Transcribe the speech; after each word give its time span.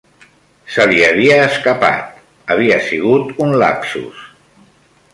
Se 0.75 0.87
li 0.91 1.03
havia 1.09 1.35
escapat. 1.51 2.17
Havia 2.55 2.81
sigut 2.89 3.41
un 3.49 3.57
lapsus. 3.67 4.29